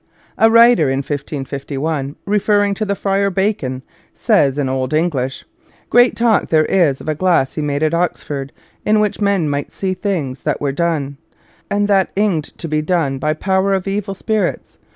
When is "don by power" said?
12.81-13.75